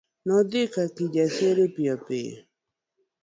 [0.27, 2.37] Nodhi ka Kijasiri piyopiyo.